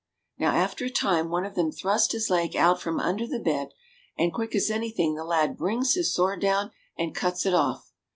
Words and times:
Now 0.39 0.55
after 0.55 0.85
a 0.85 0.89
time 0.89 1.29
one 1.29 1.45
of 1.45 1.53
them 1.53 1.71
thrust 1.71 2.11
his 2.13 2.31
leg 2.31 2.55
out 2.55 2.81
from 2.81 2.99
under 2.99 3.27
the 3.27 3.37
bed, 3.37 3.69
and 4.17 4.33
quick 4.33 4.55
as 4.55 4.71
anything 4.71 5.13
the 5.13 5.23
lad 5.23 5.55
brings 5.55 5.93
his 5.93 6.11
sword 6.11 6.41
down, 6.41 6.71
and 6.97 7.13
cuts 7.13 7.45
it 7.45 7.53
off. 7.53 7.91